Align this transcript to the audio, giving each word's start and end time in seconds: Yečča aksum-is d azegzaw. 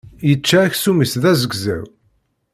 Yečča 0.29 0.57
aksum-is 0.65 1.13
d 1.21 1.23
azegzaw. 1.31 1.85